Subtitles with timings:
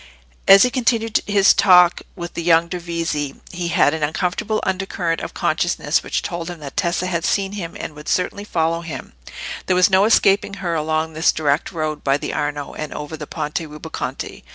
[0.47, 5.35] As he continued his talk with the young Dovizi, he had an uncomfortable undercurrent of
[5.35, 9.13] consciousness which told him that Tessa had seen him and would certainly follow him:
[9.67, 13.27] there was no escaping her along this direct road by the Arno, and over the
[13.27, 14.41] Ponte Rubaconte.